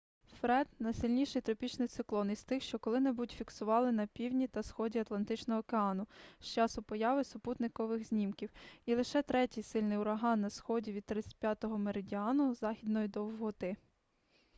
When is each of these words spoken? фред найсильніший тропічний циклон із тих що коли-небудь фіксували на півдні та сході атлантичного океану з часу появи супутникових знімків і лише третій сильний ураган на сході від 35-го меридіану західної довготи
фред 0.41 0.67
найсильніший 0.79 1.41
тропічний 1.41 1.87
циклон 1.87 2.31
із 2.31 2.43
тих 2.43 2.63
що 2.63 2.79
коли-небудь 2.79 3.31
фіксували 3.31 3.91
на 3.91 4.07
півдні 4.07 4.47
та 4.47 4.63
сході 4.63 4.99
атлантичного 4.99 5.59
океану 5.59 6.07
з 6.39 6.45
часу 6.53 6.81
появи 6.83 7.23
супутникових 7.23 8.03
знімків 8.05 8.49
і 8.85 8.95
лише 8.95 9.21
третій 9.21 9.63
сильний 9.63 9.97
ураган 9.97 10.41
на 10.41 10.49
сході 10.49 10.91
від 10.91 11.03
35-го 11.03 11.77
меридіану 11.77 12.53
західної 12.55 13.07
довготи 13.07 13.75